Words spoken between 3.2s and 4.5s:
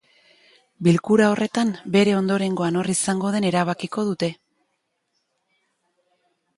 den erabakiko dute.